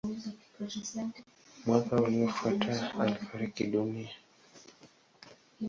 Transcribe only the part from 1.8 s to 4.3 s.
uliofuata alifariki dunia.